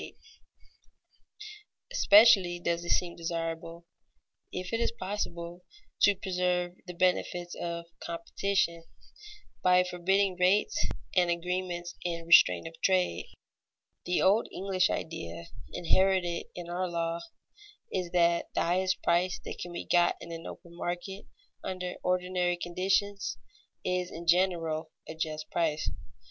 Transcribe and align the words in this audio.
[Sidenote: 0.01 0.15
Publicity 0.23 0.49
to 0.49 0.61
insure 1.37 1.37
just 1.37 2.09
prices] 2.09 2.33
Especially 2.33 2.59
does 2.59 2.83
it 2.85 2.89
seem 2.97 3.15
desirable, 3.15 3.85
if 4.51 4.73
it 4.73 4.79
is 4.79 4.91
possible, 4.93 5.63
to 6.01 6.15
preserve 6.15 6.71
the 6.87 6.93
benefits 6.95 7.53
of 7.53 7.85
competition, 7.99 8.83
by 9.61 9.83
forbidding 9.83 10.37
rates 10.39 10.87
and 11.15 11.29
agreements 11.29 11.93
in 12.03 12.25
restraint 12.25 12.67
of 12.67 12.81
trade. 12.81 13.27
The 14.05 14.23
old 14.23 14.47
English 14.51 14.89
idea, 14.89 15.45
inherited 15.71 16.47
in 16.55 16.67
our 16.67 16.89
law, 16.89 17.19
is 17.93 18.09
that 18.09 18.47
the 18.55 18.61
highest 18.61 19.03
price 19.03 19.39
that 19.45 19.59
can 19.59 19.71
be 19.71 19.85
got 19.85 20.15
in 20.19 20.31
an 20.31 20.47
open 20.47 20.75
market, 20.75 21.27
under 21.63 21.93
ordinary 22.01 22.57
conditions, 22.57 23.37
is 23.83 24.09
in 24.09 24.25
general 24.25 24.89
a 25.07 25.13
just 25.13 25.51
price. 25.51 25.91